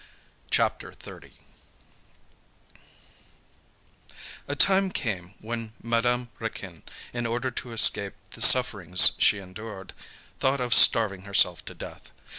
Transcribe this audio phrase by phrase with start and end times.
[0.49, 1.31] CHAPTER XXX
[4.47, 6.81] A time came when Madame Raquin,
[7.13, 9.93] in order to escape the sufferings she endured,
[10.39, 12.11] thought of starving herself to death.